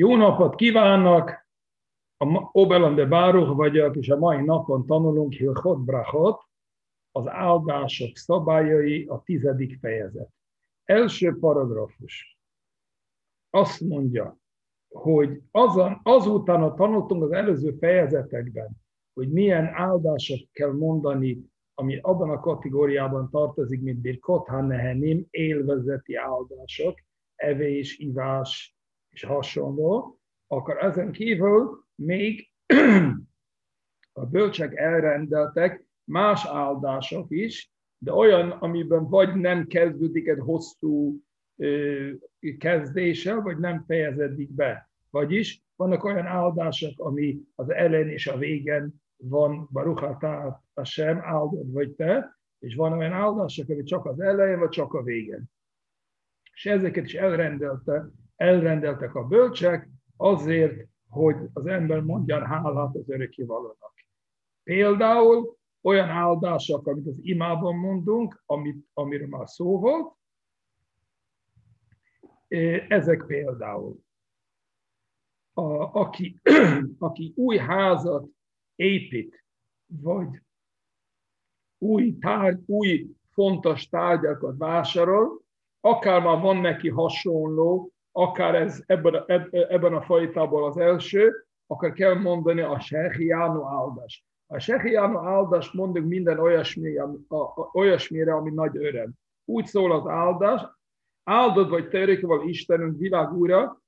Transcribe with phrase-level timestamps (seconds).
[0.00, 1.30] Jó napot kívánok!
[2.16, 6.40] A Obelan de Báruch vagyok, és a mai napon tanulunk Hilchot Brachot,
[7.12, 10.28] az áldások szabályai, a tizedik fejezet.
[10.84, 12.38] Első paragrafus.
[13.50, 14.38] Azt mondja,
[14.88, 18.70] hogy azon, azután, a tanultunk az előző fejezetekben,
[19.12, 21.44] hogy milyen áldások kell mondani,
[21.74, 26.98] ami abban a kategóriában tartozik, mint Birkot Hanehenim, élvezeti áldások,
[27.34, 28.74] evés, ivás
[29.10, 32.50] és hasonló, akkor ezen kívül még
[34.12, 41.20] a bölcsek elrendeltek más áldások is, de olyan, amiben vagy nem kezdődik egy hosszú
[42.58, 44.90] kezdéssel, vagy nem fejezedik be.
[45.10, 51.72] Vagyis vannak olyan áldások, ami az ellen és a végen van, Baruchatá a sem, áldod
[51.72, 55.50] vagy te, és van olyan áldások, ami csak az elején, vagy csak a végen.
[56.52, 63.94] És ezeket is elrendelte, elrendeltek a bölcsek azért, hogy az ember mondjan hálát az örökkivalónak.
[64.62, 70.14] Például olyan áldások, amit az imában mondunk, amit, amiről már szó volt,
[72.88, 73.98] ezek például.
[75.52, 76.40] A, aki,
[76.98, 78.28] aki új házat
[78.74, 79.44] épít,
[79.86, 80.42] vagy
[81.78, 85.42] új, tárgy, új fontos tárgyakat vásárol,
[85.80, 91.92] akár már van neki hasonló, akár ez ebben a, ebben a fajtából az első, akkor
[91.92, 94.24] kell mondani a Sehiánu áldás.
[94.46, 99.12] A Sehiánu áldást mondjuk minden olyasmi, a, a, olyasmire, ami nagy öröm.
[99.44, 100.62] Úgy szól az áldás,
[101.24, 103.82] áldod vagy te örökkéval Istenünk világ úra,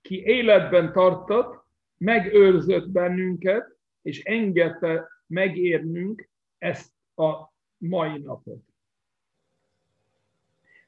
[0.00, 1.64] ki életben tartott,
[1.98, 8.62] megőrzött bennünket, és engedte megérnünk ezt a mai napot.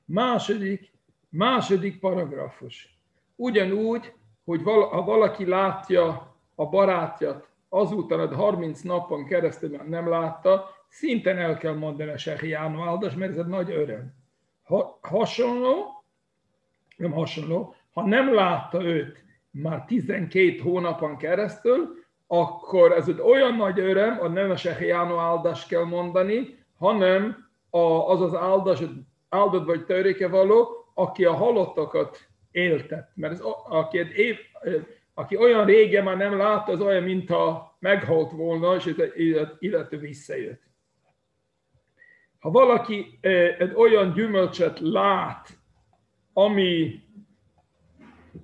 [0.04, 0.95] Második,
[1.28, 2.98] második paragrafus.
[3.36, 4.12] Ugyanúgy,
[4.44, 11.56] hogy ha valaki látja a barátját, azután, hogy 30 napon keresztül nem látta, szinten el
[11.56, 14.14] kell mondani a Sehiánó áldás, mert ez egy nagy öröm.
[14.62, 16.04] Ha hasonló,
[16.96, 23.78] nem hasonló, ha nem látta őt már 12 hónapon keresztül, akkor ez egy olyan nagy
[23.78, 27.48] öröm, a nem a Sehiánó áldás kell mondani, hanem
[28.06, 28.82] az az áldás,
[29.28, 33.10] áldott vagy töréke való, aki a halottakat éltet.
[33.14, 34.36] Mert ez, aki, egy év,
[35.14, 38.94] aki olyan régen már nem látta, az olyan, mintha meghalt volna, és
[39.58, 40.62] illetve visszajött.
[42.38, 43.18] Ha valaki
[43.58, 45.48] egy olyan gyümölcset lát,
[46.32, 47.00] ami,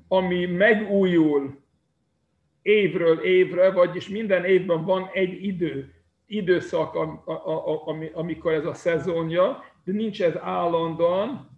[0.08, 1.60] ami megújul
[2.62, 5.94] évről évre, vagyis minden évben van egy idő,
[6.26, 6.94] időszak,
[8.12, 11.51] amikor ez a szezonja, de nincs ez állandóan,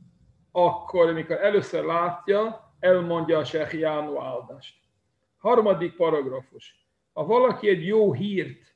[0.57, 4.77] akkor, amikor először látja, elmondja a Sehiánó áldást.
[5.39, 6.87] Harmadik paragrafus.
[7.13, 8.75] Ha valaki egy jó hírt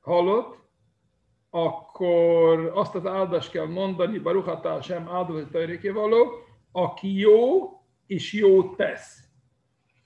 [0.00, 0.58] hallott,
[1.50, 6.30] akkor azt az áldást kell mondani, Baruchatá sem áldozat való,
[6.72, 7.70] aki jó
[8.06, 9.18] és jó tesz.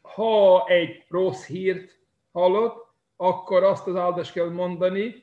[0.02, 1.98] Ha egy rossz hírt
[2.32, 2.86] hallott,
[3.16, 5.14] akkor azt az áldást kell mondani,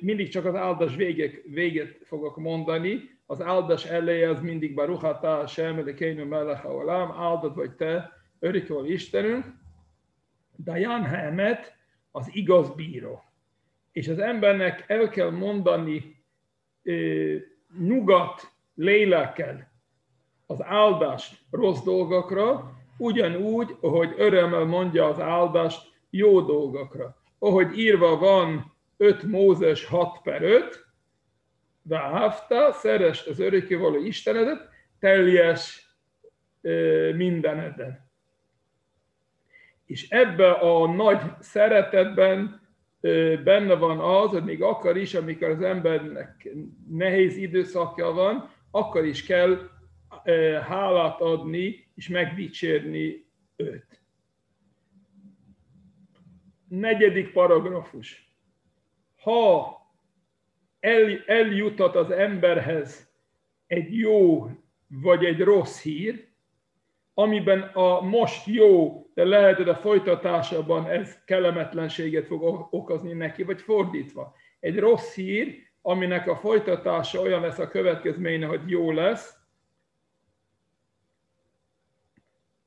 [0.00, 5.94] mindig csak az áldás végek, véget fogok mondani, az áldás eleje az mindig Baruchatá sem,
[5.94, 9.44] kényű melech olam, áldott vagy te, örökkéval Istenünk,
[10.64, 11.74] Dayan Hemet
[12.10, 13.22] az igaz bíró.
[13.92, 16.22] És az embernek el kell mondani
[17.78, 19.72] nyugat lélekkel
[20.46, 27.16] az áldást rossz dolgokra, ugyanúgy, ahogy örömmel mondja az áldást jó dolgokra.
[27.38, 30.83] Ahogy írva van 5 Mózes 6 per 5,
[31.86, 34.68] de hafta, szerest az örökkévaló Istenedet,
[34.98, 35.88] teljes
[37.14, 38.10] mindeneden.
[39.86, 42.60] És ebbe a nagy szeretetben
[43.44, 46.48] benne van az, hogy még akkor is, amikor az embernek
[46.88, 49.58] nehéz időszakja van, akkor is kell
[50.66, 53.26] hálát adni és megdicsérni
[53.56, 54.02] őt.
[56.68, 58.32] Negyedik paragrafus.
[59.22, 59.82] Ha
[60.84, 63.12] el, eljutat az emberhez
[63.66, 64.48] egy jó
[64.86, 66.28] vagy egy rossz hír,
[67.14, 73.60] amiben a most jó, de lehet, hogy a folytatásában ez kellemetlenséget fog okozni neki, vagy
[73.60, 74.34] fordítva.
[74.60, 79.36] Egy rossz hír, aminek a folytatása olyan lesz a következménye, hogy jó lesz,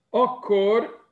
[0.09, 1.05] akkor,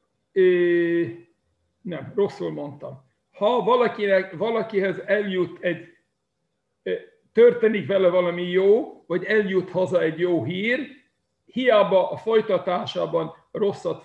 [1.81, 3.03] nem, rosszul mondtam.
[3.31, 5.94] Ha valakinek, valakihez eljut egy,
[7.33, 10.79] történik vele valami jó, vagy eljut haza egy jó hír,
[11.45, 14.03] hiába a folytatásában rosszat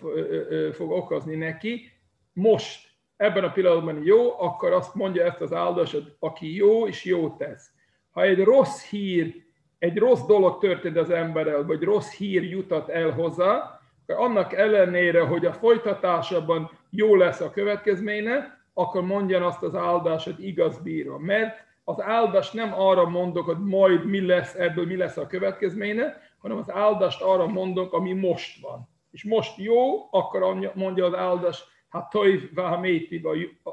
[0.73, 1.93] fog okozni neki,
[2.33, 7.37] most ebben a pillanatban jó, akkor azt mondja ezt az áldásod, aki jó és jó
[7.39, 7.71] tesz.
[8.11, 9.35] Ha egy rossz hír,
[9.79, 15.21] egy rossz dolog történt az emberrel, vagy rossz hír jutat el hozzá, akkor annak ellenére,
[15.21, 21.19] hogy a folytatásában jó lesz a következménye, akkor mondjan azt az áldásot igaz bíró.
[21.19, 26.21] Mert az áldás nem arra mondok, hogy majd mi lesz ebből, mi lesz a következménye,
[26.39, 28.89] hanem az áldást arra mondok, ami most van.
[29.11, 33.23] És most jó, akkor mondja az áldás, hát toiv vahaméti,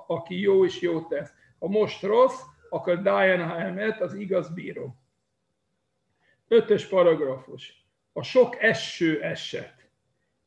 [0.07, 1.33] aki jó és jó tesz.
[1.59, 4.95] Ha most rossz, akkor Diana Haemet az igaz bíró.
[6.47, 7.85] Ötös paragrafus.
[8.13, 9.89] A sok eső eset.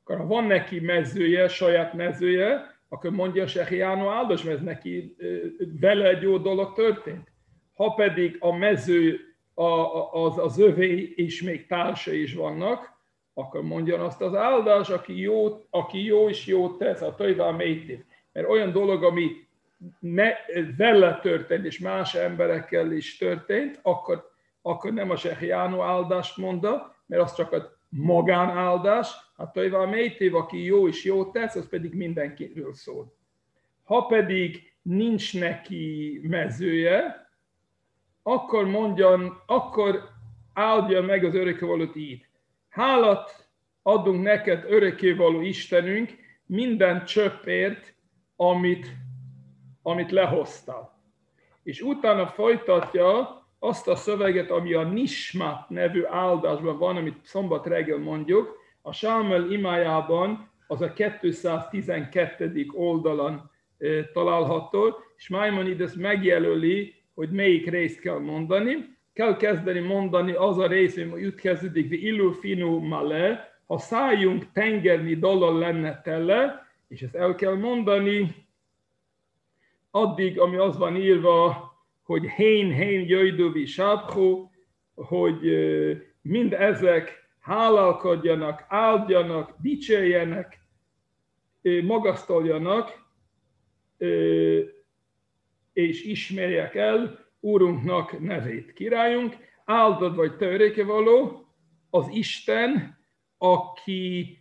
[0.03, 5.17] Akkor ha van neki mezője, saját mezője, akkor mondja Sehiánó áldás, mert neki
[5.81, 7.33] vele egy jó dolog történt.
[7.81, 9.21] Ha pedig a mező
[10.13, 12.93] az, az övé és még társa is vannak,
[13.35, 18.05] akkor mondjon azt az áldás, aki jó, aki jó és jó tesz, a tajvá métét.
[18.33, 19.31] Mert olyan dolog, ami
[19.99, 20.31] ne,
[20.77, 24.31] vele történt, és más emberekkel is történt, akkor,
[24.63, 30.65] akkor nem a Sehiánó áldást mondta, mert az csak a magánáldás, hát tajvá métév, aki
[30.65, 33.13] jó és jó tesz, az pedig mindenkiről szól.
[33.85, 37.29] Ha pedig nincs neki mezője,
[38.23, 40.09] akkor mondjon, akkor
[40.53, 42.27] áldja meg az örökkévalót így.
[42.69, 43.49] Hálat
[43.83, 46.11] adunk neked örökkévaló Istenünk
[46.47, 47.95] minden csöppért,
[48.37, 48.87] amit,
[49.83, 50.99] amit lehoztál.
[51.63, 57.99] És utána folytatja azt a szöveget, ami a Nismat nevű áldásban van, amit szombat reggel
[57.99, 62.67] mondjuk, a Sámuel imájában az a 212.
[62.73, 63.51] oldalon
[64.13, 68.99] található, és Maimonides megjelöli, hogy melyik részt kell mondani.
[69.13, 74.53] Kell kezdeni mondani az a rész, hogy úgy kezdődik, hogy illu finu male, ha szálljunk
[74.53, 78.35] tengerni dolog lenne tele, és ezt el kell mondani,
[79.91, 81.71] addig, ami az van írva,
[82.03, 84.51] hogy hén, hén, jöjduvi, sábhó,
[84.95, 85.41] hogy
[86.23, 90.61] mind ezek hálalkodjanak, áldjanak, dicsérjenek,
[91.83, 93.09] magasztaljanak,
[95.87, 98.73] és ismerjek el Úrunknak nevét.
[98.73, 101.45] Királyunk, áldod vagy te való,
[101.91, 102.99] az Isten,
[103.39, 104.39] aki,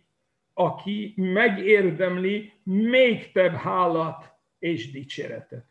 [0.54, 5.66] aki megérdemli még több hálat és dicséretet.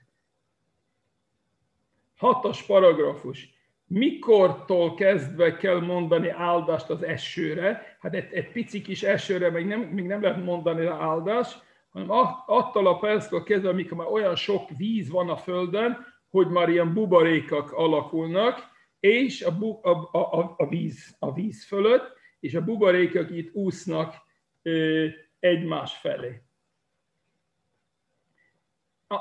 [2.17, 3.57] Hatas paragrafus.
[3.87, 7.97] Mikortól kezdve kell mondani áldást az esőre?
[7.99, 12.09] Hát egy, egy pici kis esőre még nem, még nem lehet mondani áldást, hanem
[12.45, 16.93] attól a perctől kezdve, amikor már olyan sok víz van a földön, hogy már ilyen
[16.93, 18.67] buborékak alakulnak,
[18.99, 24.13] és a, bu, a, a, a, víz, a víz fölött, és a buborékok itt úsznak
[24.61, 25.07] ö,
[25.39, 26.41] egymás felé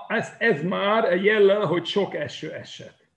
[0.08, 3.08] ez, ez már jellel, hogy sok eső esett.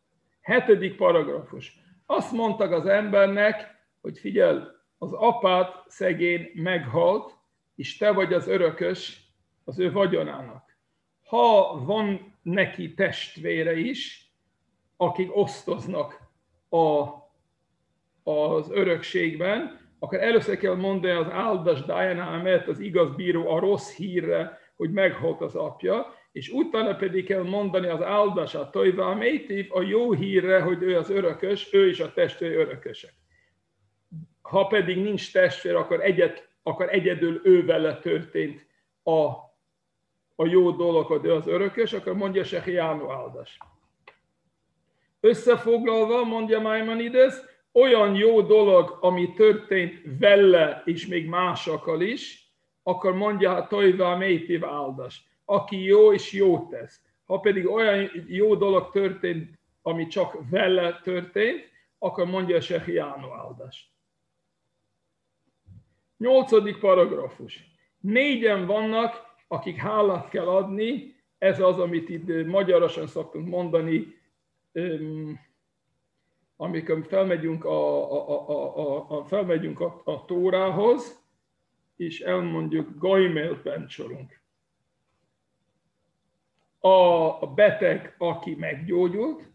[0.42, 1.80] Hetedik paragrafus.
[2.06, 7.34] Azt mondtak az embernek, hogy figyel, az apát szegény meghalt,
[7.76, 9.21] és te vagy az örökös
[9.64, 10.78] az ő vagyonának.
[11.26, 14.32] Ha van neki testvére is,
[14.98, 16.22] akik osztoznak
[16.70, 17.08] a,
[18.32, 23.96] az örökségben, akkor először kell mondani az áldás Diana mert az igaz bíró a rossz
[23.96, 29.82] hírre, hogy meghalt az apja, és utána pedig kell mondani az áldását, Tojvá Métív a
[29.82, 33.14] jó hírre, hogy ő az örökös, ő is a testvér örökösek.
[34.42, 38.66] Ha pedig nincs testvér, akkor, egyet, akkor egyedül ő vele történt
[39.04, 39.30] a,
[40.42, 43.58] a jó dolog, ő az örökös, akkor mondja se hiánó áldás.
[45.20, 47.34] Összefoglalva, mondja Maimonides,
[47.72, 52.52] olyan jó dolog, ami történt vele és még másokkal is,
[52.84, 57.02] akkor mondja a Tojvá Métív áldás aki jó és jó tesz.
[57.26, 61.70] Ha pedig olyan jó dolog történt, ami csak vele történt,
[62.00, 63.90] akkor mondja a Sehiánó áldást.
[66.18, 67.64] Nyolcadik paragrafus.
[68.00, 74.08] Négyen vannak, akik hálát kell adni, ez az, amit itt magyarosan szoktunk mondani,
[76.56, 81.24] amikor felmegyünk a, a, a, a, a, felmegyünk a, a Tórához,
[81.96, 84.42] és elmondjuk, gajmélt bencsorunk
[87.40, 89.52] a beteg, aki meggyógyult,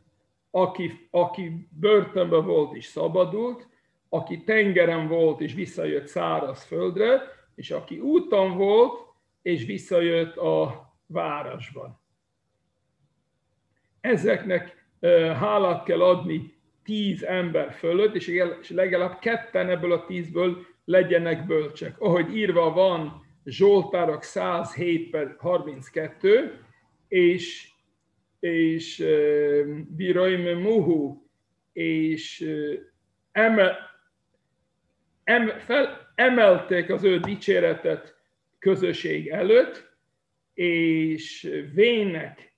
[0.51, 3.69] aki, aki börtönben volt és szabadult,
[4.09, 7.23] aki tengeren volt és visszajött száraz földre,
[7.55, 9.07] és aki úton volt
[9.47, 12.01] és visszajött a városban.
[14.01, 14.87] Ezeknek
[15.39, 22.01] hálát kell adni tíz ember fölött, és legalább ketten ebből a tízből legyenek bölcsek.
[22.01, 26.65] Ahogy írva van Zsoltárok 107 per 32,
[27.09, 27.69] és,
[28.41, 29.05] és
[29.89, 31.23] Biraim Muhu,
[31.73, 32.51] és
[33.33, 33.77] emel,
[35.25, 38.16] em, fel, emelték az ő dicséretet
[38.67, 39.97] közösség előtt,
[40.55, 42.57] és vének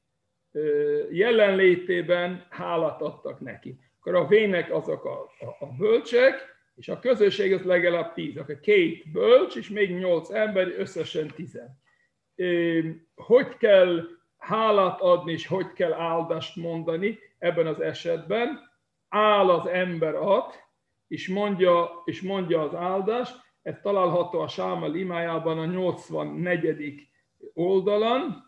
[1.10, 3.78] jelenlétében hálát adtak neki.
[3.98, 8.36] Akkor a vének azok a, a, a bölcsek, és a közösség az legalább tíz.
[8.36, 11.82] Akkor két bölcs, és még nyolc ember, összesen tizen.
[13.14, 14.02] Hogy kell
[14.36, 18.70] hálát adni, és hogy kell áldást mondani ebben az esetben?
[19.08, 20.54] Áll az ember ad,
[21.08, 27.08] és mondja, és mondja az áldást, ez található a Sámel imájában a 84.
[27.54, 28.46] oldalon.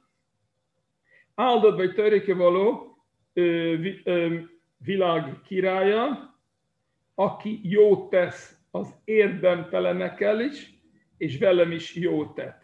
[1.34, 2.96] Áldott vagy törékevaló
[4.76, 6.34] világ királya,
[7.14, 10.74] aki jót tesz az érdemtelenekkel is,
[11.16, 12.62] és velem is jót tett.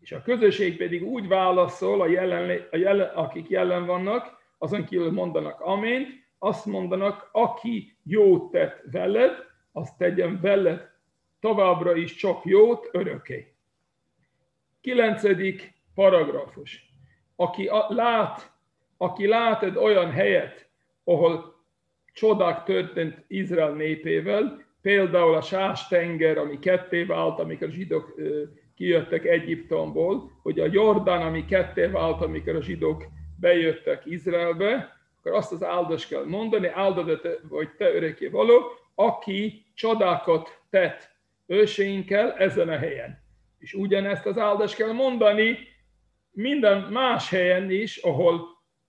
[0.00, 5.12] És a közösség pedig úgy válaszol, a jelen, a jelen, akik jelen vannak, azon kívül
[5.12, 6.08] mondanak amént,
[6.38, 9.32] azt mondanak, aki jót tett veled,
[9.72, 10.93] azt tegyen veled
[11.44, 13.54] továbbra is csak jót öröké.
[14.80, 16.92] Kilencedik paragrafus.
[17.36, 18.52] Aki lát,
[18.96, 20.68] aki lát egy olyan helyet,
[21.04, 21.54] ahol
[22.12, 28.14] csodák történt Izrael népével, például a Sás tenger, ami ketté vált, amikor a zsidók
[28.74, 33.04] kijöttek Egyiptomból, hogy a Jordán, ami ketté vált, amikor a zsidók
[33.40, 38.62] bejöttek Izraelbe, akkor azt az áldást kell mondani, áldott vagy te örökké való,
[38.94, 41.12] aki csodákat tett
[41.46, 43.22] őseinkkel ezen a helyen.
[43.58, 45.58] És ugyanezt az áldást kell mondani
[46.30, 48.40] minden más helyen is, ahol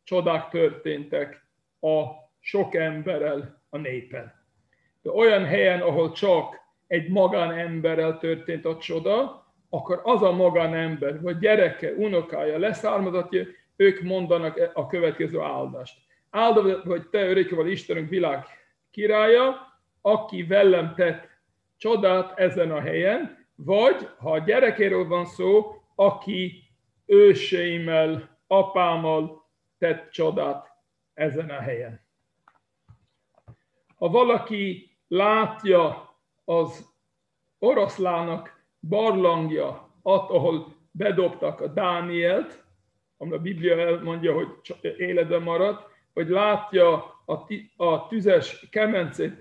[0.04, 1.46] csodák történtek
[1.80, 2.04] a
[2.40, 4.34] sok emberrel, a népen.
[5.02, 11.38] De olyan helyen, ahol csak egy magánemberrel történt a csoda, akkor az a magánember, vagy
[11.38, 13.46] gyereke, unokája, leszármazottja,
[13.76, 15.98] ők mondanak a következő áldást.
[16.30, 18.46] Áldott vagy te örökkéval Istenünk világ
[18.92, 19.56] királya,
[20.02, 21.35] aki velem tett
[21.78, 26.64] csodát ezen a helyen, vagy ha a gyerekéről van szó, aki
[27.06, 30.68] őseimmel, apámmal tett csodát
[31.14, 32.06] ezen a helyen.
[33.96, 36.16] Ha valaki látja
[36.46, 36.94] az
[37.60, 42.64] oroszlának barlangja, ott, ahol bedobtak a Dánielt,
[43.18, 44.48] ami a Biblia elmondja, hogy
[44.98, 46.94] életben maradt, vagy látja
[47.26, 47.34] a,
[47.84, 49.34] a tüzes kemencét,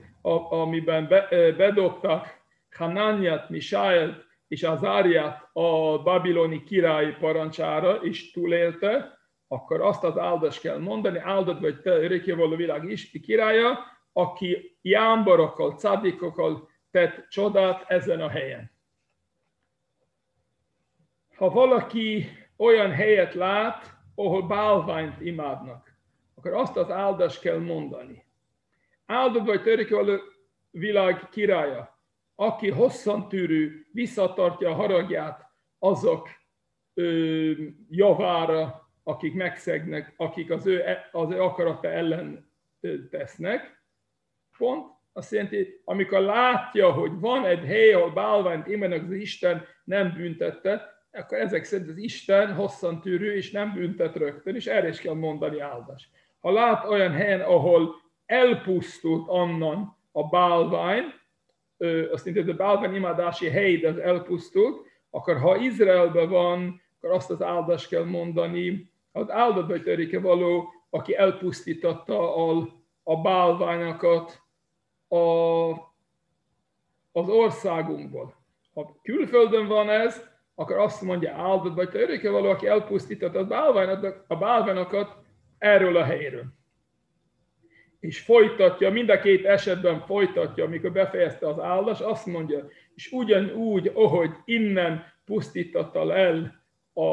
[0.50, 10.04] amiben be, bedobtak Hananiat, Misáelt és Azáriát a babiloni király parancsára, és túlélte, akkor azt
[10.04, 13.78] az áldást kell mondani, áldott vagy te örökkévaló világ is királya,
[14.12, 18.70] aki jámborokkal, cadikokkal tett csodát ezen a helyen.
[21.36, 22.26] Ha valaki
[22.56, 25.96] olyan helyet lát, ahol bálványt imádnak,
[26.34, 28.24] akkor azt az áldást kell mondani.
[29.06, 30.20] Áldott vagy törökölő
[30.70, 31.98] világ királya,
[32.34, 36.28] aki hosszantűrű, visszatartja a haragját azok
[36.94, 37.52] ö,
[37.88, 40.82] javára, akik megszegnek, akik az ő,
[41.12, 42.50] az ő akarata ellen
[43.10, 43.82] tesznek.
[44.58, 50.12] Pont azt jelenti, amikor látja, hogy van egy hely, ahol bálványt imenek az Isten nem
[50.12, 55.14] büntette, akkor ezek szerint az Isten hosszantűrű és nem büntet rögtön, és erre is kell
[55.14, 56.10] mondani áldás.
[56.40, 61.04] Ha lát olyan helyen, ahol elpusztult annan a bálvány,
[62.12, 67.10] azt mondja, hogy a bálvány imádási hely, de az elpusztult, akkor ha Izraelben van, akkor
[67.10, 72.68] azt az áldást kell mondani, az áldott vagy törike való, aki elpusztította a,
[73.02, 74.42] a bálványokat
[75.08, 75.16] a,
[77.12, 78.34] az országunkból.
[78.74, 83.38] Ha külföldön van ez, akkor azt mondja áldott vagy törike való, aki elpusztította
[84.28, 85.16] a bálványokat
[85.58, 86.44] erről a helyről
[88.04, 93.90] és folytatja, mind a két esetben folytatja, amikor befejezte az áldás, azt mondja, és ugyanúgy,
[93.94, 97.04] ahogy innen pusztította el a,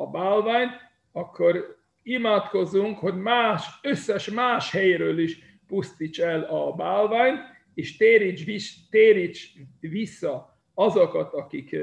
[0.00, 0.72] a bálványt,
[1.12, 7.40] akkor imádkozunk, hogy más, összes más helyről is pusztíts el a bálványt,
[7.74, 11.76] és téríts, vis, téríts vissza azokat, akik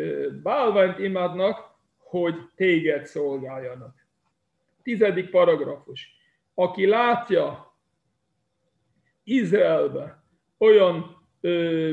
[0.43, 4.07] bálványt imádnak, hogy téged szolgáljanak.
[4.83, 6.15] Tizedik paragrafus.
[6.53, 7.70] Aki látja
[9.31, 10.23] Izraelbe
[10.57, 11.91] olyan ö,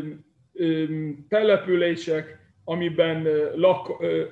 [0.53, 0.85] ö,
[1.29, 4.25] települések, amiben lak, ö,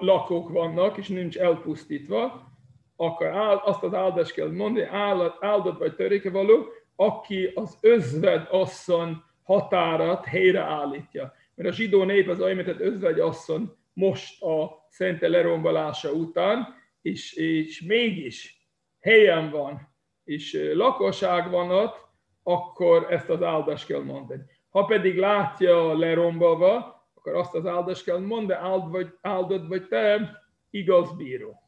[0.00, 2.48] lakók vannak, és nincs elpusztítva,
[2.96, 9.22] akkor áld, azt az áldást kell mondani, áldott, áldott vagy törékevaló, aki az özved asszony
[9.42, 11.34] határat helyreállítja.
[11.54, 16.66] mert a zsidó nép az olyan, mint egy özvegyasszony most a szente lerombolása után,
[17.02, 18.68] és, és mégis
[19.00, 22.09] helyen van, és lakosság van ott,
[22.42, 24.42] akkor ezt az áldást kell mondani.
[24.70, 30.38] Ha pedig látja lerombolva, akkor azt az áldást kell mondani, áld vagy, áldod vagy te,
[30.70, 31.62] igaz bíró.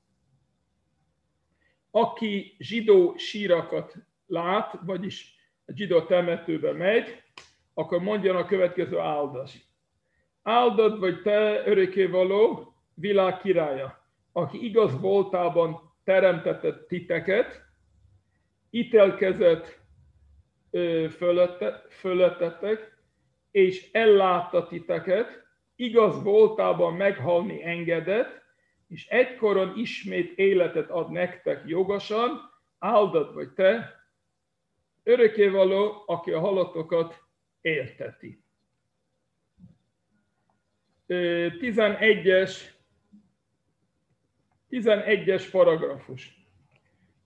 [1.90, 3.94] Aki zsidó sírakat
[4.26, 5.34] lát, vagyis
[5.66, 7.22] a zsidó temetőbe megy,
[7.74, 9.64] akkor mondjon a következő áldást.
[10.42, 17.60] Áldod vagy te örökkévaló világ királya, aki igaz voltában teremtett titeket,
[18.70, 19.81] ítélkezett
[21.16, 22.96] fölötte, fölöttetek,
[23.50, 28.42] és ellátta titeket, igaz voltában meghalni engedett,
[28.88, 32.40] és egykoron ismét életet ad nektek jogosan,
[32.78, 34.00] áldott vagy te,
[35.02, 37.14] örökkévaló, aki a halottokat
[37.60, 38.44] élteti.
[41.08, 42.60] 11-es
[44.70, 46.40] 11-es paragrafus.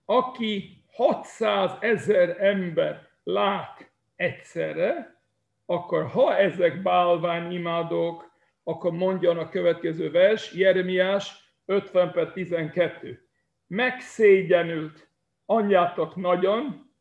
[0.05, 5.21] Aki 600 ezer ember lát egyszerre,
[5.65, 8.31] akkor ha ezek bálványimádók,
[8.63, 13.27] akkor mondjon a következő vers, Jeremiás 50 per 12.
[13.67, 15.09] Megszégyenült
[15.45, 16.91] anyjátok nagyon,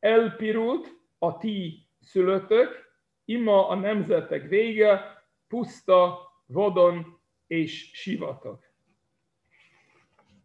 [0.00, 0.88] elpirult
[1.18, 2.92] a ti szülötök,
[3.24, 8.58] ima a nemzetek vége, puszta, vadon és sivatag.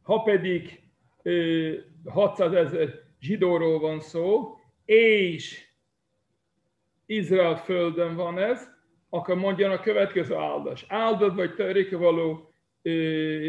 [0.01, 0.83] Ha pedig
[2.05, 4.58] 600 ezer zsidóról van szó,
[4.89, 5.67] és
[7.05, 8.67] Izrael földön van ez,
[9.09, 10.85] akkor mondjon a következő áldás.
[10.87, 12.53] Áldod vagy te való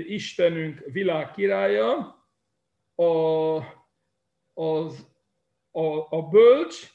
[0.06, 2.18] Istenünk világ királya,
[2.94, 3.04] a,
[4.54, 5.08] az,
[5.70, 6.90] a, a bölcs,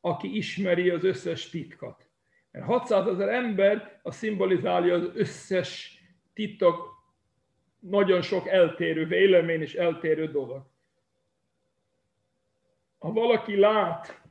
[0.00, 2.08] aki ismeri az összes titkat.
[2.50, 6.02] Mert 600 ezer ember a szimbolizálja az összes
[6.34, 6.96] titok,
[7.78, 10.66] nagyon sok eltérő vélemény és eltérő dolog.
[12.98, 14.22] Ha valaki lát,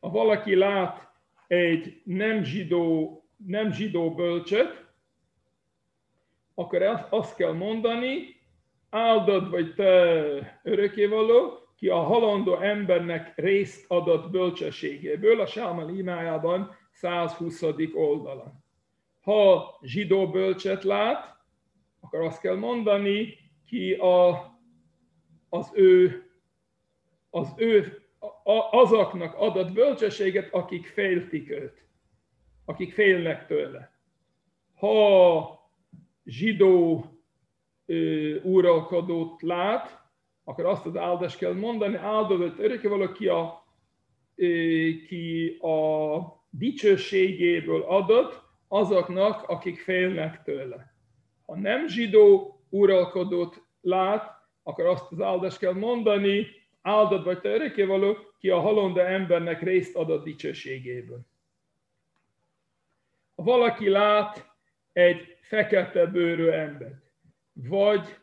[0.00, 1.12] ha valaki lát
[1.46, 4.84] egy nem zsidó, nem zsidó bölcset,
[6.54, 8.40] akkor azt kell mondani,
[8.90, 17.62] áldod vagy te örökévaló, ki a halandó embernek részt adott bölcsességéből, a Sámal imájában 120.
[17.94, 18.64] oldalon.
[19.20, 21.36] Ha zsidó bölcset lát,
[22.00, 23.34] akkor azt kell mondani,
[23.66, 24.50] ki a,
[25.48, 26.25] az ő,
[27.36, 28.02] az ő
[28.44, 31.86] a, azoknak adott bölcsességet, akik féltik őt,
[32.64, 33.92] akik félnek tőle.
[34.74, 35.70] Ha
[36.24, 37.04] zsidó
[37.86, 40.04] ö, uralkodót lát,
[40.44, 43.64] akkor azt az áldást kell mondani, áldott örökké valaki a,
[44.34, 44.46] ö,
[45.06, 46.18] ki a
[46.50, 50.94] dicsőségéből adott azoknak, akik félnek tőle.
[51.46, 54.30] Ha nem zsidó uralkodót lát,
[54.62, 56.46] akkor azt az áldást kell mondani,
[56.86, 61.20] áldott vagy te örökkévaló, ki a halonda embernek részt adott dicsőségéből.
[63.34, 64.54] Ha valaki lát
[64.92, 67.10] egy fekete bőrű embert,
[67.52, 68.16] vagy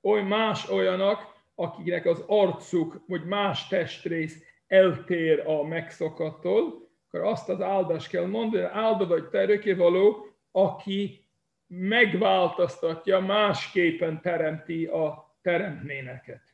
[0.00, 7.60] oly más olyanak, akiknek az arcuk, vagy más testrész eltér a megszokatól, akkor azt az
[7.60, 11.24] áldást kell mondani, áldva vagy te való, aki
[11.66, 16.47] megváltoztatja, másképpen teremti a teremtményeket.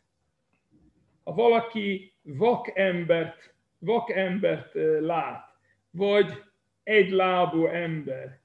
[1.25, 5.47] Ha valaki vakembert, vakembert lát,
[5.91, 6.43] vagy
[6.83, 8.41] egy lábú ember,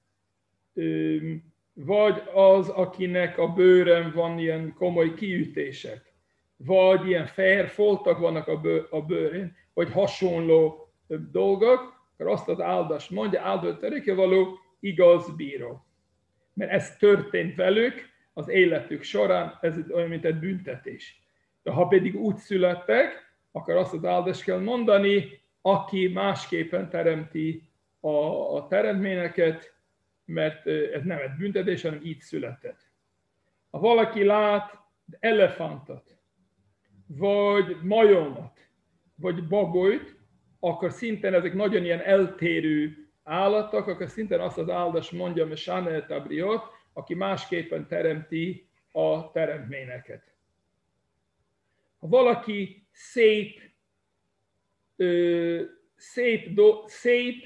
[1.74, 6.14] vagy az, akinek a bőrön van ilyen komoly kiütések,
[6.58, 10.90] vagy ilyen fehér foltak vannak a, bő, a bőrén, vagy hasonló
[11.32, 15.86] dolgok, akkor azt az áldást mondja, áldott örökké való igaz bíró.
[16.54, 21.19] Mert ez történt velük az életük során, ez olyan, mint egy büntetés.
[21.70, 28.10] De ha pedig úgy születtek, akkor azt az áldást kell mondani, aki másképpen teremti a,
[28.56, 29.74] a teremtményeket,
[30.26, 32.92] mert ez nem egy büntetés, hanem így született.
[33.70, 34.78] Ha valaki lát
[35.20, 36.18] elefantot,
[37.08, 38.60] vagy majomot,
[39.16, 40.16] vagy bagolyt,
[40.60, 46.06] akkor szinten ezek nagyon ilyen eltérő állatok, akkor szinten azt az áldást mondja, hogy Sanel
[46.06, 50.29] Tabriot, aki másképpen teremti a teremtményeket.
[52.00, 53.62] Ha valaki szép,
[55.96, 57.44] szép, do, szép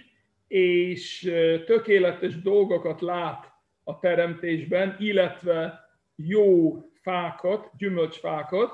[0.47, 1.31] és
[1.65, 3.51] tökéletes dolgokat lát
[3.83, 5.79] a teremtésben, illetve
[6.15, 8.71] jó fákat, gyümölcsfákat,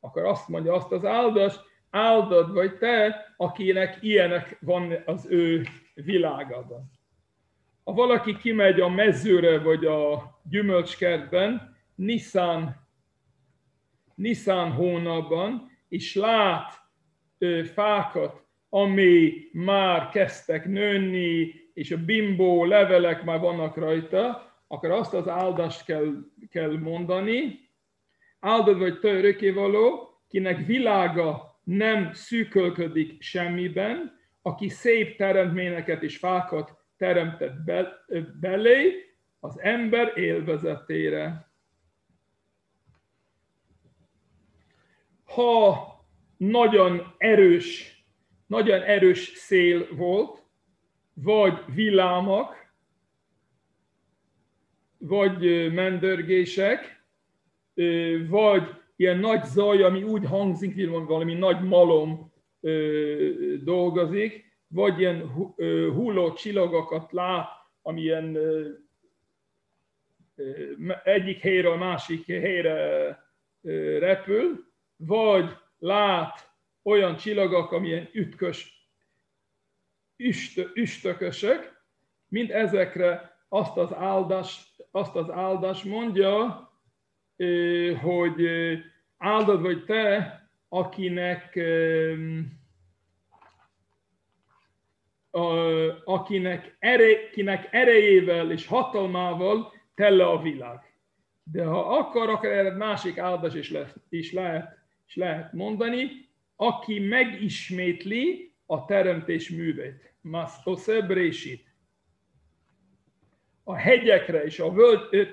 [0.00, 6.90] akkor azt mondja azt az áldást, áldod vagy te, akinek ilyenek van az ő világában.
[7.84, 12.87] Ha valaki kimegy a mezőre vagy a gyümölcskertben, Nissan,
[14.18, 16.72] Nissan hónapban, és lát
[17.38, 25.14] ö, fákat, ami már kezdtek nőni, és a bimbó levelek már vannak rajta, akkor azt
[25.14, 26.12] az áldást kell,
[26.50, 27.58] kell mondani.
[28.40, 37.64] Áldod vagy te örökévaló, kinek világa nem szűkölködik semmiben, aki szép teremtményeket és fákat teremtett
[37.64, 38.04] be,
[38.40, 38.92] belé,
[39.40, 41.47] az ember élvezetére.
[45.38, 45.88] Ha
[46.36, 47.96] nagyon erős,
[48.46, 50.42] nagyon erős szél volt,
[51.14, 52.72] vagy villámak,
[54.98, 57.04] vagy mendörgések,
[58.28, 58.62] vagy
[58.96, 62.32] ilyen nagy zaj, ami úgy hangzik, mint valami nagy malom
[63.62, 65.28] dolgozik, vagy ilyen
[65.94, 67.48] hulló csillagokat lát,
[67.82, 68.38] amilyen
[71.04, 73.18] egyik helyről másik helyre
[73.98, 74.67] repül,
[74.98, 76.50] vagy lát
[76.82, 78.88] olyan csillagok, amilyen ütkös,
[80.16, 81.82] üst, üstökösök,
[82.28, 86.68] mind ezekre azt az áldás, azt az áldás mondja,
[88.00, 88.48] hogy
[89.18, 90.36] áldod vagy te,
[90.68, 91.58] akinek
[96.04, 100.92] akinek, ere, kinek erejével és hatalmával tele a világ.
[101.42, 104.77] De ha akar, akkor erre másik áldás is, lesz, is, lehet,
[105.08, 110.12] is lehet mondani, aki megismétli a teremtés művét.
[110.20, 111.66] Masztoszebrésit.
[113.64, 115.28] A hegyekre és a völgy,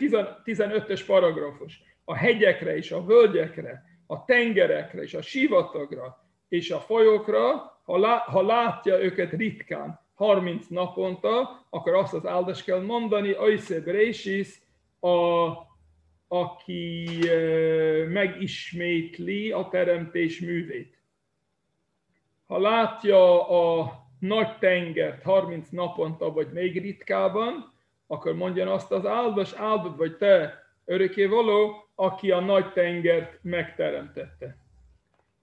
[0.46, 1.82] 15-ös paragrafus.
[2.04, 8.18] A hegyekre és a völgyekre, a tengerekre és a sivatagra és a folyókra ha, lá,
[8.18, 14.62] ha látja őket ritkán, 30 naponta, akkor azt az áldást kell mondani, Aiseb Résis,
[15.00, 15.48] a,
[16.36, 17.20] aki
[18.08, 20.98] megismétli a teremtés művét.
[22.46, 27.74] Ha látja a nagy tengert 30 naponta, vagy még ritkában,
[28.08, 34.64] akkor mondja azt az áldas, áldott vagy te, öröké való, aki a nagy tengert megteremtette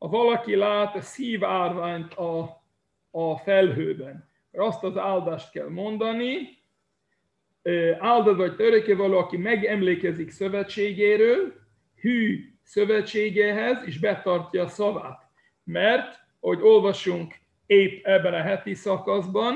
[0.03, 2.63] ha valaki lát a szívárványt a,
[3.11, 6.62] a felhőben, azt az áldást kell mondani,
[7.99, 11.53] áldott vagy örökkévaló, aki megemlékezik szövetségéről,
[12.01, 15.23] hű szövetségéhez, és betartja a szavát.
[15.65, 17.35] Mert, ahogy olvasunk
[17.67, 19.55] épp ebben a heti szakaszban,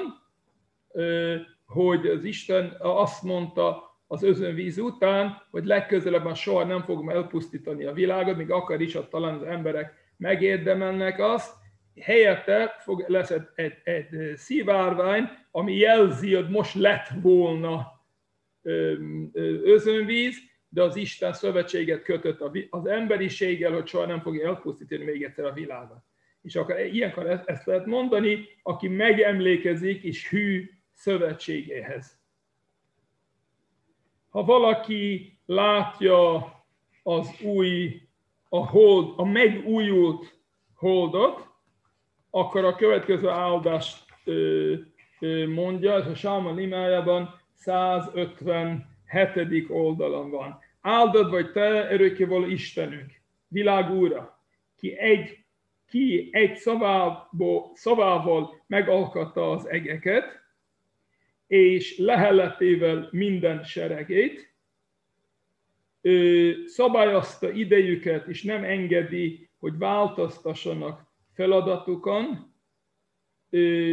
[1.66, 7.92] hogy az Isten azt mondta az özönvíz után, hogy legközelebb soha nem fogom elpusztítani a
[7.92, 11.54] világot, még akar is, hogy talán az emberek megérdemelnek azt,
[12.00, 17.95] helyette fog, lesz egy, egy, egy szivárvány, ami jelzi, hogy most lett volna
[19.62, 20.36] özönvíz,
[20.68, 25.52] de az Isten szövetséget kötött az emberiséggel, hogy soha nem fogja elpusztítani még egyszer a
[25.52, 25.98] világot.
[26.42, 32.18] És akkor ilyenkor ezt lehet mondani, aki megemlékezik és hű szövetségéhez.
[34.28, 36.52] Ha valaki látja
[37.02, 38.00] az új
[38.48, 40.38] a hold, a megújult
[40.74, 41.48] holdot,
[42.30, 44.04] akkor a következő áldást
[45.46, 49.64] mondja, ez a Sáma imájában 157.
[49.68, 50.58] oldalon van.
[50.80, 53.12] Áldod vagy te, örökkévaló Istenünk,
[53.48, 54.42] világ úra,
[54.76, 55.44] ki egy,
[55.88, 60.44] ki egy szavával, szavával megalkatta az egeket,
[61.46, 64.54] és lehelletével minden seregét,
[66.66, 72.54] szabályozta idejüket, és nem engedi, hogy változtassanak feladatukon,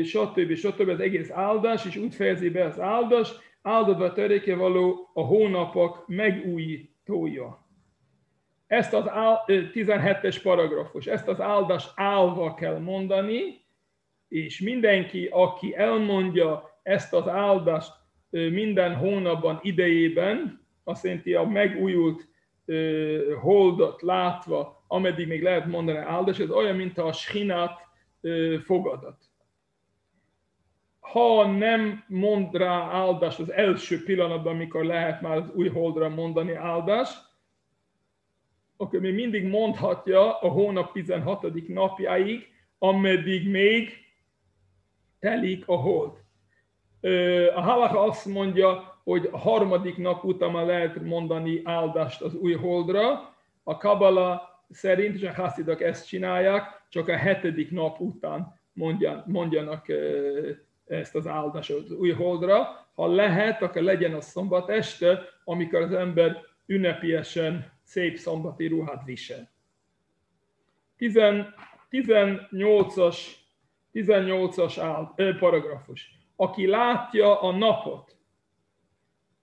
[0.04, 0.56] stb.
[0.56, 0.90] stb.
[0.90, 7.68] Az egész áldás, és úgy fejezi be az áldás, áldozva töréke való a hónapok megújítója.
[8.68, 9.04] Ezt az
[9.48, 13.62] 17-es paragrafus, ezt az áldást állva kell mondani,
[14.28, 17.92] és mindenki, aki elmondja ezt az áldást
[18.30, 22.28] minden hónapban idejében, azt jelenti a megújult
[23.42, 27.80] holdot látva, ameddig még lehet mondani áldás, ez olyan, mint a schinát
[28.64, 29.18] fogadat.
[31.04, 36.54] Ha nem mond rá áldást az első pillanatban, amikor lehet már az új holdra mondani
[36.54, 37.32] áldást,
[38.78, 41.68] akkor még mindig mondhatja a hónap 16.
[41.68, 43.90] napjáig, ameddig még
[45.20, 46.12] telik a hold.
[47.56, 52.54] A halaka azt mondja, hogy a harmadik nap után már lehet mondani áldást az új
[52.54, 53.36] holdra.
[53.64, 59.86] A Kabala szerint, és a haszidok ezt csinálják, csak a hetedik nap után mondjan, mondjanak
[60.86, 62.88] ezt az áldást új holdra.
[62.94, 69.52] Ha lehet, akkor legyen a szombat este, amikor az ember ünnepiesen szép szombati ruhát visel.
[71.92, 73.18] 18-as
[73.94, 76.12] 18-as áll, paragrafus.
[76.36, 78.18] Aki látja a napot,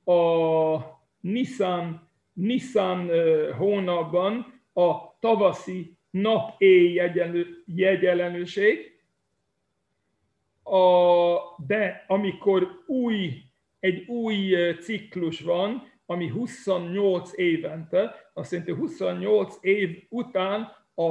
[0.05, 0.79] a
[1.21, 3.11] Nissan, Nissan
[3.53, 7.01] hónapban a tavaszi nap-éj
[7.65, 8.90] jegyelenőség,
[10.71, 13.33] a, de amikor új,
[13.81, 21.03] egy új ciklus van, ami 28 évente, azt jelenti 28 év után a,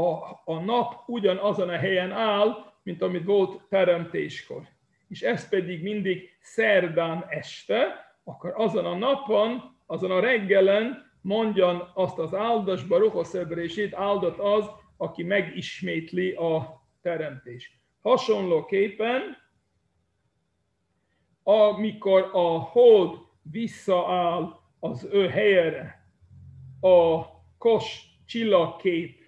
[0.45, 4.61] a nap ugyanazon a helyen áll, mint amit volt teremtéskor.
[5.07, 12.17] És ez pedig mindig szerdán este, akkor azon a napon, azon a reggelen mondjan azt
[12.17, 14.65] az áldás, baruchoszöbrését, áldott az,
[14.97, 17.79] aki megismétli a teremtés.
[18.01, 19.21] Hasonlóképpen,
[21.43, 26.07] amikor a hold visszaáll az ő helyére,
[26.81, 27.25] a
[27.57, 29.19] kos csillagkép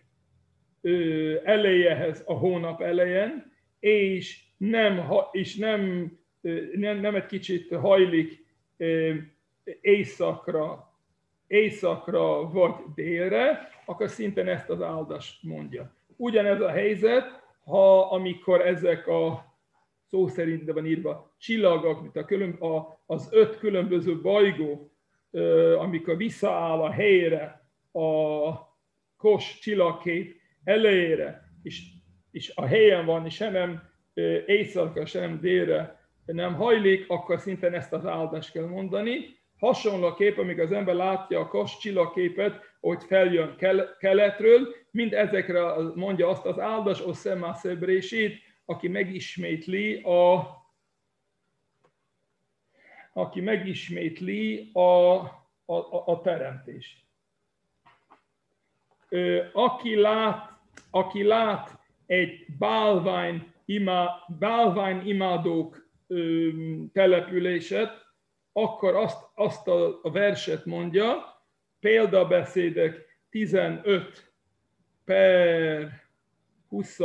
[1.43, 6.11] elejehez a hónap elején, és nem, és nem,
[6.75, 8.45] nem, nem egy kicsit hajlik
[9.81, 10.93] éjszakra,
[11.47, 15.93] éjszakra vagy délre, akkor szintén ezt az áldást mondja.
[16.15, 19.50] Ugyanez a helyzet, ha amikor ezek a
[20.11, 24.91] szó szerint van írva csillagok, mint a külön, a, az öt különböző bajgó,
[25.77, 28.51] amikor visszaáll a helyre a
[29.17, 31.83] kos csillagkép elejére, és,
[32.31, 33.81] és a helyen van, és sem nem
[34.45, 39.39] éjszaka, sem nem délre nem hajlik, akkor szintén ezt az áldást kell mondani.
[39.59, 43.55] Hasonlóképp, amíg az ember látja a kos csillagképet, hogy feljön
[43.99, 45.61] keletről, mind ezekre
[45.95, 50.55] mondja azt az áldás, Oszema Szebrését, aki megismétli a,
[53.13, 55.15] aki megismétli a,
[55.65, 56.99] a, a teremtést.
[59.53, 60.51] Aki lát,
[60.89, 65.89] aki lát egy bálvány, ima, bálvány imádók
[66.93, 67.91] településet,
[68.51, 71.39] akkor azt, azt a, a verset mondja,
[71.79, 74.33] példabeszédek 15
[75.05, 75.91] per
[76.67, 76.99] 20,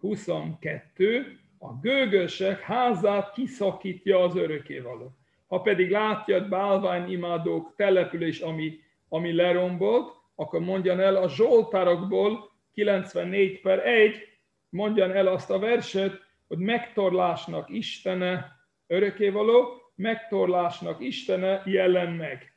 [0.00, 5.16] 22, a gőgösek házát kiszakítja az örökévaló.
[5.46, 13.86] Ha pedig látja bálványimádók település, ami, ami lerombolt, akkor mondjan el a Zsoltárokból 94 per
[13.86, 14.28] 1,
[14.68, 18.52] mondjan el azt a verset, hogy megtorlásnak Istene
[18.86, 22.54] örökévaló, megtorlásnak Istene jelen meg.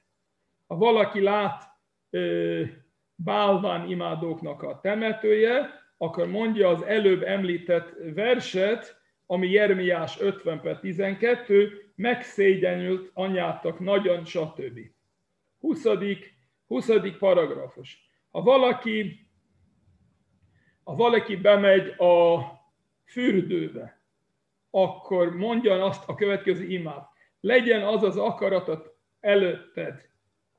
[0.68, 1.64] Ha valaki lát
[3.16, 11.92] bálván imádóknak a temetője, akkor mondja az előbb említett verset, ami Jeremiás 50 per 12,
[11.96, 14.80] megszégyenült anyátok nagyon, stb.
[15.60, 15.86] 20.
[16.66, 16.90] 20.
[17.20, 18.10] paragrafus.
[18.32, 19.28] Ha valaki,
[20.84, 22.42] ha valaki bemegy a
[23.06, 24.02] fürdőbe,
[24.70, 27.10] akkor mondjan azt a következő imát.
[27.40, 30.10] Legyen az az akaratot előtted,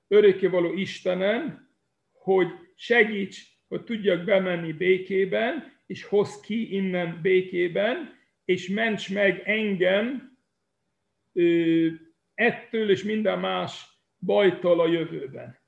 [0.08, 1.70] örökkévaló Istenem,
[2.12, 10.36] hogy segíts, hogy tudjak bemenni békében, és hoz ki innen békében, és ments meg engem
[11.32, 11.86] ö,
[12.34, 13.86] ettől és minden más
[14.18, 15.58] bajtól a jövőben.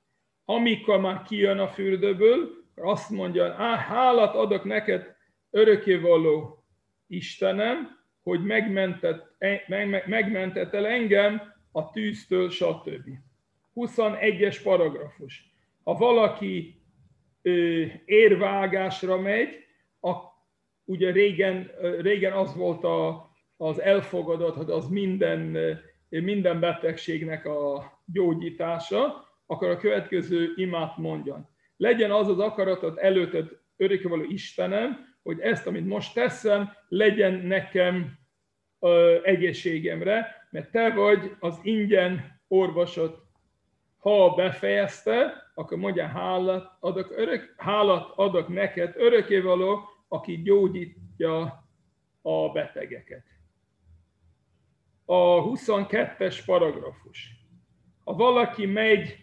[0.45, 5.17] Amikor már kijön a fürdőből, azt mondja, á, hálát adok neked,
[5.51, 6.65] örökkévaló
[7.07, 11.43] Istenem, hogy megmentett, meg, megmentett el engem
[11.73, 13.09] a tűztől, stb.
[13.75, 15.55] 21-es paragrafus.
[15.85, 16.81] Ha valaki
[18.05, 19.49] érvágásra megy,
[20.01, 20.15] a,
[20.85, 25.57] ugye régen, régen az volt a, az elfogadott, hogy az minden,
[26.09, 31.49] minden betegségnek a gyógyítása, akkor a következő imát mondjon.
[31.77, 38.19] Legyen az az akaratot előtted örökkévaló Istenem, hogy ezt, amit most teszem, legyen nekem
[38.81, 43.26] ö, egészségemre, mert te vagy az ingyen orvosot
[44.07, 51.65] ha befejezte, akkor mondja, hálát adok, örök, hálát adok neked, örökévaló, aki gyógyítja
[52.23, 53.25] a betegeket.
[55.05, 57.31] A 22-es paragrafus.
[58.05, 59.17] Ha valaki megy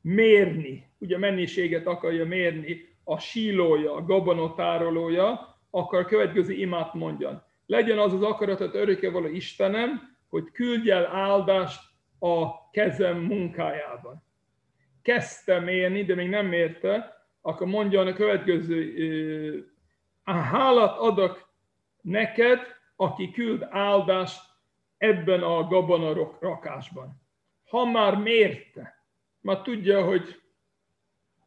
[0.00, 7.42] mérni, ugye mennyiséget akarja mérni, a sílója, a gabonotárolója, akkor a következő imát mondjan.
[7.66, 11.80] Legyen az az akaratot örökévaló Istenem, hogy küldj el áldást
[12.18, 14.28] a kezem munkájában
[15.02, 19.72] kezdte mérni, de még nem mérte, akkor mondja a következő,
[20.24, 21.48] hálát adok
[22.00, 22.60] neked,
[22.96, 24.40] aki küld áldást
[24.98, 27.22] ebben a gabona rakásban.
[27.68, 29.04] Ha már mérte,
[29.40, 30.40] már tudja, hogy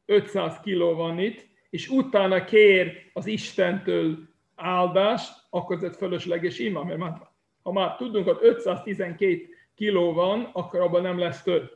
[0.05, 4.17] 500 kiló van itt, és utána kér az Istentől
[4.55, 7.29] áldást, akkor ez fölösleges ima, mert már,
[7.61, 11.71] ha már tudunk, hogy 512 kiló van, akkor abban nem lesz több.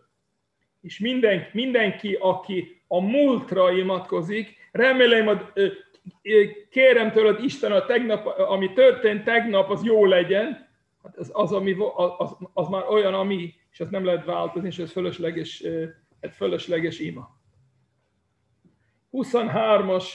[0.81, 5.51] És minden, mindenki, aki a múltra imatkozik, remélem,
[6.69, 10.69] kérem tőled Isten, a tegnap, ami történt tegnap, az jó legyen,
[11.03, 11.75] hát az, az, ami,
[12.17, 15.63] az, az már olyan, ami, és az nem lehet változni, és ez fölösleges,
[16.19, 17.35] egy fölösleges ima.
[19.11, 20.05] 23-as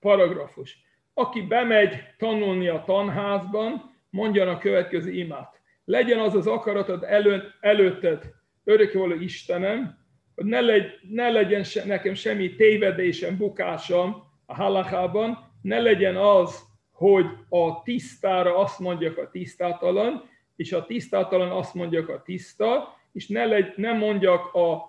[0.00, 0.78] paragrafus.
[1.14, 5.60] Aki bemegy tanulni a tanházban, mondja a következő imát.
[5.84, 8.36] Legyen az az akaratod elő, előtted,
[8.68, 9.98] örökkévaló Istenem,
[10.34, 16.62] hogy ne, legy, ne legyen se, nekem semmi tévedésem, bukásom a halachában, ne legyen az,
[16.92, 23.28] hogy a tisztára azt mondjak a tisztátalan, és a tisztátalan azt mondjak a tiszta, és
[23.28, 24.82] ne, legy, ne mondjak a,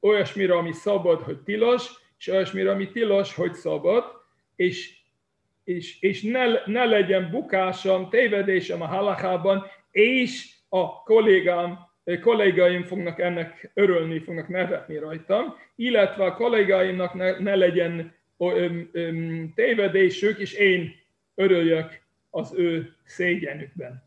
[0.00, 4.04] olyasmire, ami szabad, hogy tilos, és olyasmire, ami tilos, hogy szabad,
[4.56, 4.96] és,
[5.64, 13.70] és, és ne, ne legyen bukásom, tévedésem a halachában, és a kollégám kollégáim fognak ennek
[13.74, 20.94] örülni, fognak nevetni rajtam, illetve a kollégáimnak ne, ne legyen öm, öm, tévedésük, és én
[21.34, 24.06] örüljök az ő szégyenükben.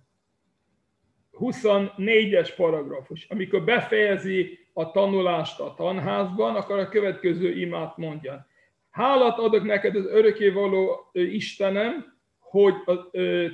[1.40, 3.26] 24-es paragrafus.
[3.30, 8.48] Amikor befejezi a tanulást a tanházban, akkor a következő imát mondja.
[8.92, 12.74] Hálát adok neked az örökkévaló Istenem, hogy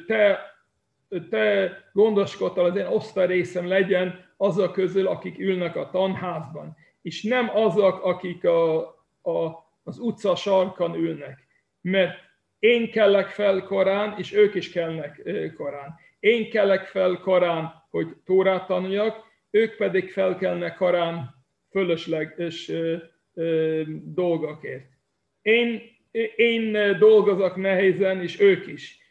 [0.08, 0.40] te,
[1.30, 8.04] te gondoskodtál az én osztályrészem legyen azok közül, akik ülnek a tanházban, és nem azok,
[8.04, 8.78] akik a,
[9.22, 11.48] a, az utca sarkon ülnek.
[11.82, 12.20] Mert
[12.60, 15.22] én kellek fel korán, és ők is kellnek
[15.56, 15.96] korán.
[16.20, 21.36] Én kellek fel korán, hogy Tórát tanuljak, ők pedig felkelnek korán
[21.70, 22.72] fölösleges
[24.04, 24.90] dolgokért.
[25.42, 25.82] Én,
[26.36, 29.07] én dolgozok nehézen, és ők is.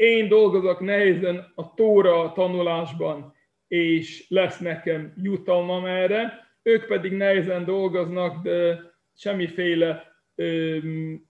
[0.00, 3.34] Én dolgozok nehézen a Tóra tanulásban,
[3.68, 8.80] és lesz nekem jutalmam erre, ők pedig nehezen dolgoznak, de
[9.14, 10.14] semmiféle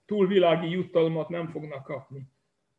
[0.05, 2.27] túlvilági jutalmat nem fognak kapni.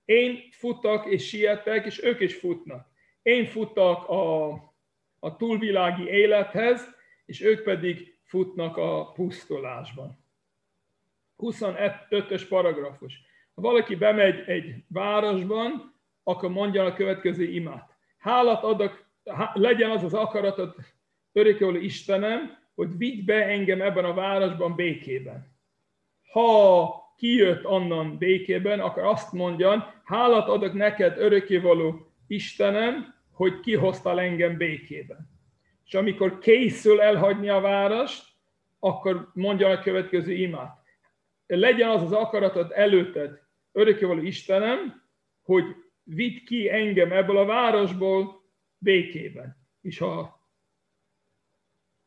[0.04, 2.86] Én futak és sietek, és ők is futnak.
[3.22, 4.50] Én futak a,
[5.18, 6.88] a túlvilági élethez,
[7.26, 10.24] és ők pedig futnak a pusztulásban.
[11.38, 13.30] 25-ös paragrafus.
[13.54, 17.90] Ha valaki bemegy egy városban, akkor mondja a következő imát.
[18.18, 19.04] Hálat adok
[19.52, 20.74] legyen az az akaratod,
[21.32, 25.50] örökkévaló Istenem, hogy vigy be engem ebben a városban békében.
[26.32, 34.56] Ha kijött onnan békében, akkor azt mondjan, hálat adok neked, örökkévaló Istenem, hogy kihoztál engem
[34.56, 35.30] békében.
[35.84, 38.24] És amikor készül elhagyni a várost,
[38.78, 40.80] akkor mondja a következő imát.
[41.46, 43.41] Legyen az az akaratod előtted,
[43.72, 45.02] örökkévaló Istenem,
[45.42, 45.64] hogy
[46.02, 48.42] vidd ki engem ebből a városból
[48.78, 49.56] békében.
[49.80, 50.40] És ha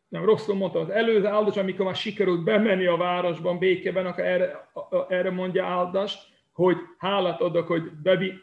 [0.07, 4.71] nem rosszul mondta, az előző áldás, amikor már sikerült bemenni a városban békében, akkor erre,
[5.09, 8.33] erre mondja áldást, hogy hálát adok, hogy bevi,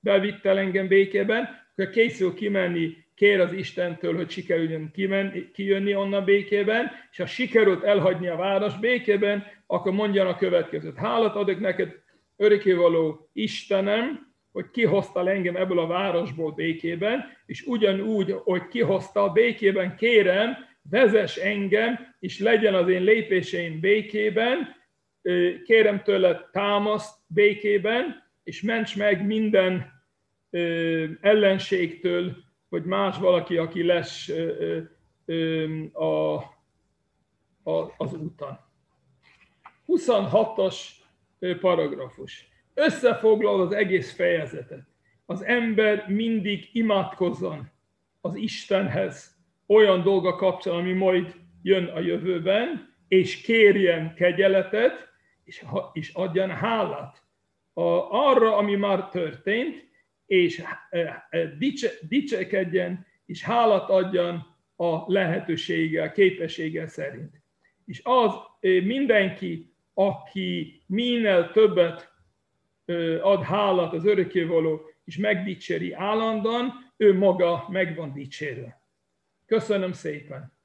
[0.00, 6.90] bevittel engem békében, akkor készül kimenni, kér az Istentől, hogy sikerüljön kimenni, kijönni onnan békében,
[7.10, 10.96] és ha sikerült elhagyni a város békében, akkor mondja a következőt.
[10.96, 12.04] Hálát adok neked,
[12.36, 20.56] örökkévaló Istenem, hogy kihozta engem ebből a városból békében, és ugyanúgy, hogy kihozta békében, kérem,
[20.90, 24.74] vezess engem, és legyen az én lépéseim békében,
[25.64, 29.92] kérem tőle támaszt békében, és ments meg minden
[31.20, 32.36] ellenségtől,
[32.68, 34.28] vagy más valaki, aki lesz
[37.98, 38.58] az úton.
[39.86, 40.76] 26-os
[41.60, 44.86] paragrafus összefoglal az egész fejezetet.
[45.26, 47.70] Az ember mindig imádkozzon
[48.20, 55.08] az Istenhez olyan dolga kapcsolatban, ami majd jön a jövőben, és kérjen kegyeletet,
[55.44, 57.22] és, és adjan hálát
[57.72, 59.84] a, arra, ami már történt,
[60.26, 67.40] és e, e, dicse, dicsekedjen, és hálát adjan a lehetősége, képessége szerint.
[67.86, 72.12] És az e, mindenki, aki minél többet
[73.22, 78.80] ad hálát az örökkévaló, és megdicséri állandóan, ő maga meg van dicsérve.
[79.46, 80.55] Köszönöm szépen!